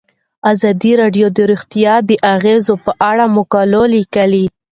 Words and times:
ازادي 0.51 0.91
راډیو 1.01 1.27
د 1.37 1.39
روغتیا 1.51 1.93
د 2.09 2.11
اغیزو 2.35 2.73
په 2.85 2.91
اړه 3.09 3.25
مقالو 3.37 3.83
لیکلي. 3.95 4.45